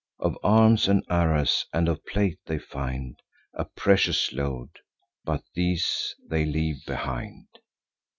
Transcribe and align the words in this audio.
Of 0.17 0.35
arms, 0.43 0.87
and 0.87 1.05
arras, 1.11 1.63
and 1.71 1.87
of 1.87 2.03
plate, 2.07 2.39
they 2.47 2.57
find 2.57 3.19
A 3.53 3.65
precious 3.65 4.33
load; 4.33 4.71
but 5.25 5.43
these 5.53 6.15
they 6.27 6.43
leave 6.43 6.83
behind. 6.87 7.45